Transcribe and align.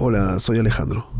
Hola, 0.00 0.38
soy 0.38 0.60
Alejandro, 0.60 1.10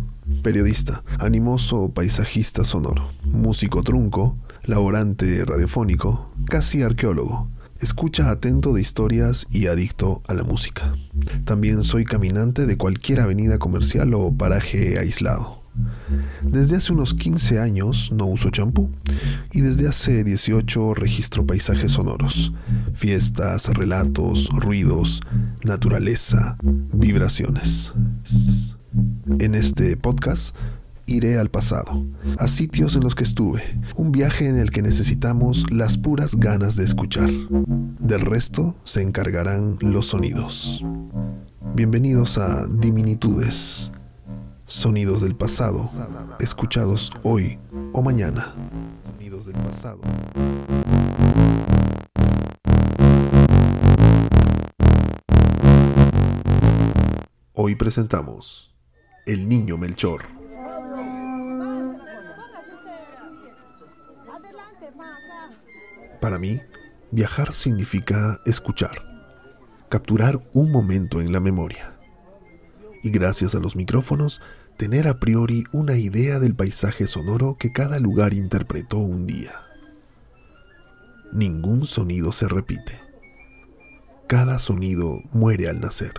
periodista, 0.40 1.02
animoso 1.18 1.92
paisajista 1.92 2.62
sonoro, 2.62 3.10
músico 3.24 3.82
trunco, 3.82 4.38
laborante 4.62 5.44
radiofónico, 5.44 6.30
casi 6.46 6.82
arqueólogo. 6.82 7.48
Escucha 7.80 8.30
atento 8.30 8.72
de 8.72 8.80
historias 8.80 9.48
y 9.50 9.66
adicto 9.66 10.22
a 10.28 10.34
la 10.34 10.44
música. 10.44 10.94
También 11.44 11.82
soy 11.82 12.04
caminante 12.04 12.66
de 12.66 12.76
cualquier 12.76 13.18
avenida 13.18 13.58
comercial 13.58 14.14
o 14.14 14.32
paraje 14.32 14.96
aislado. 15.00 15.64
Desde 16.42 16.76
hace 16.76 16.92
unos 16.92 17.14
15 17.14 17.58
años 17.58 18.12
no 18.12 18.26
uso 18.26 18.50
champú 18.50 18.90
y 19.52 19.60
desde 19.60 19.88
hace 19.88 20.22
18 20.22 20.94
registro 20.94 21.44
paisajes 21.44 21.92
sonoros, 21.92 22.52
fiestas, 22.94 23.66
relatos, 23.74 24.48
ruidos, 24.52 25.20
naturaleza, 25.64 26.56
vibraciones. 26.62 27.92
En 29.28 29.54
este 29.54 29.94
podcast 29.98 30.56
iré 31.04 31.38
al 31.38 31.50
pasado, 31.50 32.06
a 32.38 32.48
sitios 32.48 32.96
en 32.96 33.02
los 33.04 33.14
que 33.14 33.24
estuve, 33.24 33.62
un 33.94 34.10
viaje 34.10 34.48
en 34.48 34.58
el 34.58 34.70
que 34.70 34.80
necesitamos 34.80 35.70
las 35.70 35.98
puras 35.98 36.36
ganas 36.36 36.76
de 36.76 36.84
escuchar. 36.84 37.28
Del 37.98 38.22
resto 38.22 38.74
se 38.84 39.02
encargarán 39.02 39.76
los 39.80 40.06
sonidos. 40.06 40.82
Bienvenidos 41.74 42.38
a 42.38 42.66
Diminitudes, 42.66 43.92
sonidos 44.64 45.20
del 45.20 45.36
pasado, 45.36 45.88
escuchados 46.40 47.12
hoy 47.22 47.58
o 47.92 48.00
mañana. 48.00 48.54
Sonidos 49.04 49.44
del 49.44 49.56
pasado. 49.56 50.00
Hoy 57.52 57.74
presentamos 57.74 58.77
El 59.28 59.46
Niño 59.46 59.76
Melchor. 59.76 60.22
Para 66.18 66.38
mí, 66.38 66.62
viajar 67.10 67.52
significa 67.52 68.40
escuchar, 68.46 69.02
capturar 69.90 70.40
un 70.54 70.72
momento 70.72 71.20
en 71.20 71.30
la 71.30 71.40
memoria. 71.40 71.98
Y 73.02 73.10
gracias 73.10 73.54
a 73.54 73.58
los 73.58 73.76
micrófonos, 73.76 74.40
tener 74.78 75.06
a 75.06 75.20
priori 75.20 75.64
una 75.72 75.98
idea 75.98 76.38
del 76.38 76.56
paisaje 76.56 77.06
sonoro 77.06 77.58
que 77.58 77.70
cada 77.70 77.98
lugar 77.98 78.32
interpretó 78.32 78.96
un 78.96 79.26
día. 79.26 79.60
Ningún 81.34 81.86
sonido 81.86 82.32
se 82.32 82.48
repite. 82.48 82.98
Cada 84.26 84.58
sonido 84.58 85.20
muere 85.32 85.68
al 85.68 85.80
nacer. 85.80 86.14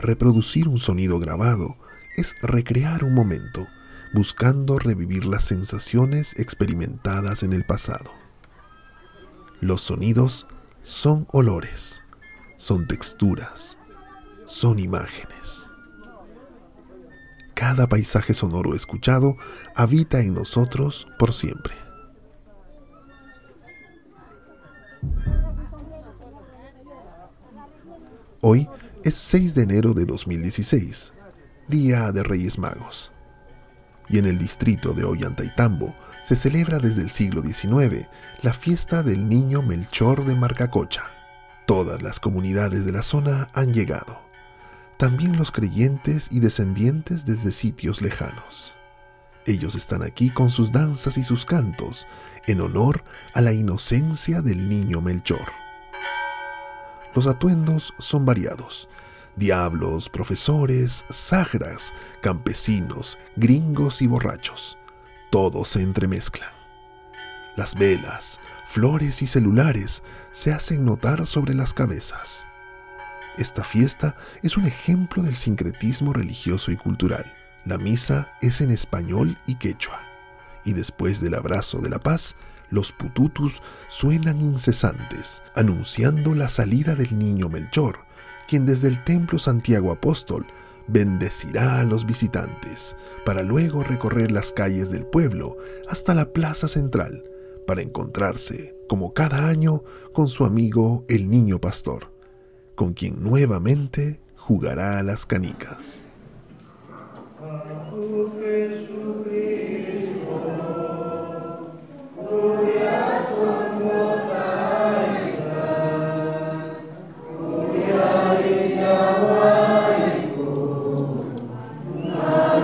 Reproducir 0.00 0.68
un 0.68 0.78
sonido 0.78 1.18
grabado 1.18 1.76
es 2.16 2.36
recrear 2.42 3.04
un 3.04 3.14
momento, 3.14 3.66
buscando 4.12 4.78
revivir 4.78 5.24
las 5.24 5.44
sensaciones 5.44 6.38
experimentadas 6.38 7.42
en 7.42 7.52
el 7.52 7.64
pasado. 7.64 8.12
Los 9.60 9.82
sonidos 9.82 10.46
son 10.82 11.26
olores, 11.30 12.02
son 12.56 12.86
texturas, 12.86 13.78
son 14.44 14.78
imágenes. 14.78 15.70
Cada 17.54 17.88
paisaje 17.88 18.34
sonoro 18.34 18.74
escuchado 18.74 19.36
habita 19.74 20.20
en 20.20 20.34
nosotros 20.34 21.06
por 21.18 21.32
siempre. 21.32 21.74
Hoy 28.40 28.68
es 29.04 29.14
6 29.14 29.54
de 29.54 29.62
enero 29.62 29.94
de 29.94 30.04
2016, 30.06 31.12
Día 31.68 32.10
de 32.10 32.22
Reyes 32.22 32.58
Magos 32.58 33.12
y 34.08 34.18
en 34.18 34.26
el 34.26 34.38
distrito 34.38 34.92
de 34.92 35.04
Ollantaytambo 35.04 35.94
se 36.22 36.36
celebra 36.36 36.78
desde 36.78 37.02
el 37.02 37.10
siglo 37.10 37.42
XIX 37.42 38.08
la 38.42 38.52
fiesta 38.52 39.02
del 39.02 39.28
Niño 39.28 39.62
Melchor 39.62 40.24
de 40.24 40.34
Marcacocha. 40.34 41.04
Todas 41.66 42.02
las 42.02 42.20
comunidades 42.20 42.84
de 42.84 42.92
la 42.92 43.02
zona 43.02 43.48
han 43.54 43.72
llegado, 43.72 44.20
también 44.96 45.36
los 45.36 45.50
creyentes 45.50 46.28
y 46.30 46.40
descendientes 46.40 47.24
desde 47.24 47.52
sitios 47.52 48.02
lejanos. 48.02 48.74
Ellos 49.46 49.74
están 49.74 50.02
aquí 50.02 50.30
con 50.30 50.50
sus 50.50 50.72
danzas 50.72 51.18
y 51.18 51.24
sus 51.24 51.44
cantos 51.44 52.06
en 52.46 52.60
honor 52.60 53.04
a 53.34 53.42
la 53.42 53.52
inocencia 53.52 54.40
del 54.40 54.68
niño 54.68 55.00
Melchor. 55.00 55.63
Los 57.14 57.26
atuendos 57.26 57.94
son 57.98 58.24
variados 58.26 58.88
diablos, 59.36 60.08
profesores, 60.08 61.04
sagras, 61.10 61.92
campesinos, 62.20 63.18
gringos 63.36 64.02
y 64.02 64.06
borrachos. 64.06 64.78
Todos 65.30 65.68
se 65.68 65.82
entremezclan. 65.82 66.50
Las 67.56 67.76
velas, 67.76 68.40
flores 68.66 69.22
y 69.22 69.26
celulares 69.26 70.02
se 70.32 70.52
hacen 70.52 70.84
notar 70.84 71.26
sobre 71.26 71.54
las 71.54 71.72
cabezas. 71.74 72.46
Esta 73.38 73.64
fiesta 73.64 74.16
es 74.42 74.56
un 74.56 74.64
ejemplo 74.64 75.22
del 75.22 75.36
sincretismo 75.36 76.12
religioso 76.12 76.70
y 76.70 76.76
cultural. 76.76 77.32
La 77.64 77.78
misa 77.78 78.28
es 78.40 78.60
en 78.60 78.70
español 78.70 79.38
y 79.46 79.56
quechua. 79.56 80.00
Y 80.64 80.72
después 80.72 81.20
del 81.20 81.34
abrazo 81.34 81.78
de 81.78 81.90
la 81.90 81.98
paz, 81.98 82.36
los 82.70 82.92
pututus 82.92 83.62
suenan 83.88 84.40
incesantes, 84.40 85.42
anunciando 85.54 86.34
la 86.34 86.48
salida 86.48 86.94
del 86.94 87.18
niño 87.18 87.48
Melchor, 87.48 88.00
quien 88.48 88.66
desde 88.66 88.88
el 88.88 89.02
Templo 89.04 89.38
Santiago 89.38 89.92
Apóstol 89.92 90.46
bendecirá 90.86 91.80
a 91.80 91.84
los 91.84 92.04
visitantes, 92.06 92.96
para 93.24 93.42
luego 93.42 93.82
recorrer 93.82 94.30
las 94.30 94.52
calles 94.52 94.90
del 94.90 95.06
pueblo 95.06 95.56
hasta 95.88 96.14
la 96.14 96.32
plaza 96.32 96.68
central, 96.68 97.24
para 97.66 97.82
encontrarse, 97.82 98.76
como 98.88 99.14
cada 99.14 99.48
año, 99.48 99.82
con 100.12 100.28
su 100.28 100.44
amigo 100.44 101.04
el 101.08 101.30
niño 101.30 101.60
pastor, 101.60 102.12
con 102.74 102.92
quien 102.92 103.22
nuevamente 103.22 104.20
jugará 104.36 104.98
a 104.98 105.02
las 105.02 105.24
canicas. 105.24 106.06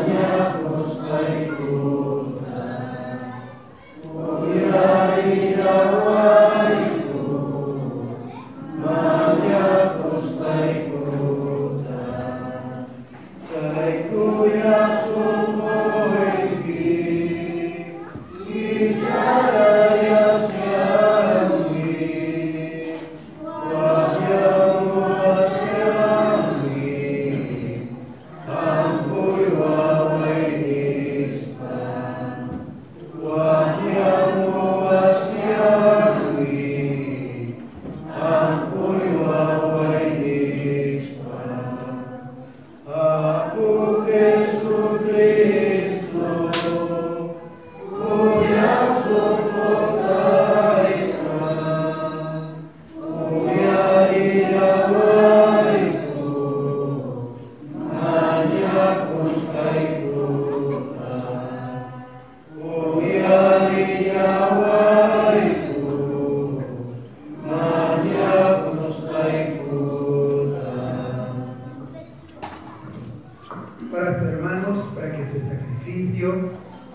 Yeah. 0.08 0.49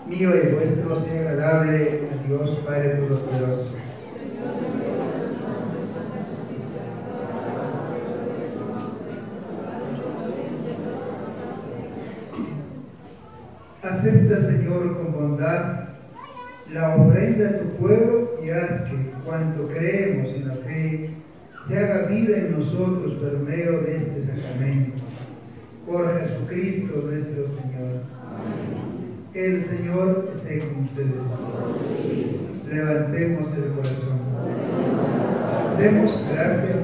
mío 0.08 0.30
y 0.36 0.54
vuestro 0.54 1.00
sea 1.00 1.30
agradable 1.30 2.08
a 2.12 2.28
Dios 2.28 2.50
Padre 2.64 2.90
Todopoderoso. 2.90 3.74
Acepta, 13.82 14.38
Señor, 14.38 14.96
con 14.96 15.12
bondad 15.12 15.86
la 16.72 16.96
ofrenda 16.96 17.44
de 17.44 17.58
tu 17.58 17.68
pueblo 17.76 18.30
y 18.44 18.50
haz 18.50 18.82
que 18.82 19.10
cuanto 19.24 19.68
creemos 19.68 20.28
en 20.34 20.48
la 20.48 20.54
fe 20.54 21.10
se 21.66 21.78
haga 21.78 22.06
vida 22.06 22.36
en 22.36 22.52
nosotros 22.58 23.14
por 23.14 23.38
medio 23.38 23.80
de 23.80 23.96
este 23.96 24.22
sacramento. 24.22 25.02
Por 25.86 26.20
Jesucristo 26.20 27.02
nuestro 27.06 27.48
Señor. 27.48 28.02
Amén. 28.22 28.65
El 29.36 29.62
Señor 29.62 30.30
esté 30.34 30.60
con 30.60 30.84
ustedes. 30.84 31.26
Levantemos 32.70 33.52
el 33.54 33.64
corazón. 33.74 34.18
Demos 35.78 36.14
gracias 36.32 36.75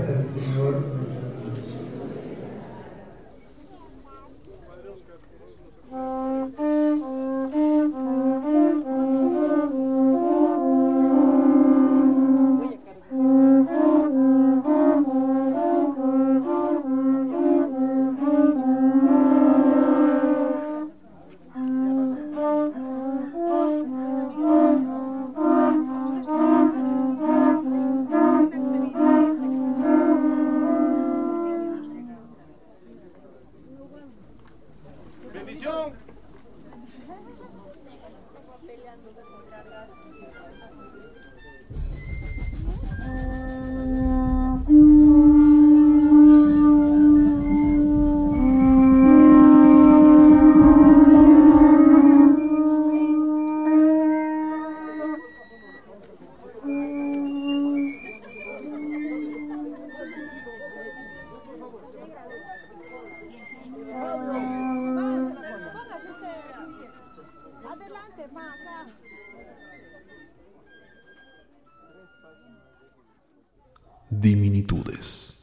diminitudes. 74.10 75.41